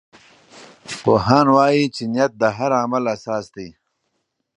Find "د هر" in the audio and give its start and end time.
2.41-2.71